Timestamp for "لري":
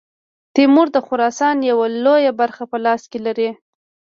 3.25-3.49